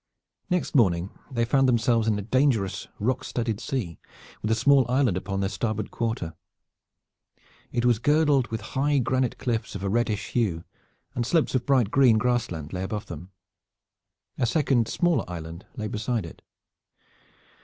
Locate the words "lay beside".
15.77-16.25